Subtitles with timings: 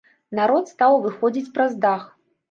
[0.37, 2.01] Народ стаў выходзіць праз дах.